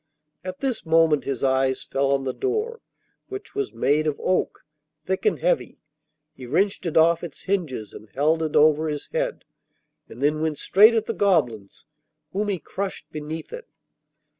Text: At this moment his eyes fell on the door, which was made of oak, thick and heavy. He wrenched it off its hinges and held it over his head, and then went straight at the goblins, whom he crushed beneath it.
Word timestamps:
At 0.43 0.61
this 0.61 0.83
moment 0.83 1.25
his 1.25 1.43
eyes 1.43 1.83
fell 1.83 2.11
on 2.11 2.23
the 2.23 2.33
door, 2.33 2.81
which 3.27 3.53
was 3.53 3.71
made 3.71 4.07
of 4.07 4.19
oak, 4.19 4.65
thick 5.05 5.27
and 5.27 5.37
heavy. 5.37 5.77
He 6.33 6.47
wrenched 6.47 6.87
it 6.87 6.97
off 6.97 7.23
its 7.23 7.43
hinges 7.43 7.93
and 7.93 8.09
held 8.15 8.41
it 8.41 8.55
over 8.55 8.87
his 8.87 9.09
head, 9.13 9.45
and 10.09 10.19
then 10.19 10.41
went 10.41 10.57
straight 10.57 10.95
at 10.95 11.05
the 11.05 11.13
goblins, 11.13 11.85
whom 12.33 12.47
he 12.47 12.57
crushed 12.57 13.11
beneath 13.11 13.53
it. 13.53 13.67